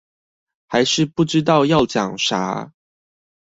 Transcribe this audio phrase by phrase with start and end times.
[0.67, 2.73] 還是不知道要講啥